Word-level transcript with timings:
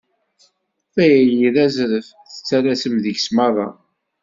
Tayri 0.93 1.49
d 1.55 1.57
azref, 1.65 2.07
tettalasem 2.31 2.95
deg-s 3.03 3.27
merra. 3.35 3.67